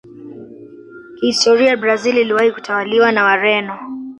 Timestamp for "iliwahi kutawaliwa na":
2.17-3.23